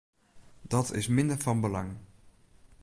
Dat 0.71 0.89
is 0.97 1.05
fan 1.05 1.15
minder 1.15 1.59
belang. 1.63 1.91